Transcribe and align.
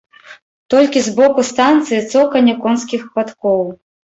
Толькі 0.73 1.03
з 1.07 1.13
боку 1.19 1.45
станцыі 1.51 2.01
цоканне 2.15 2.59
конскіх 2.65 3.01
падкоў. 3.19 3.65